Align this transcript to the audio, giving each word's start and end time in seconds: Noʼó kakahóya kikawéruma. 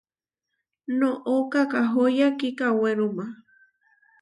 Noʼó 0.99 1.35
kakahóya 1.51 2.27
kikawéruma. 2.39 3.25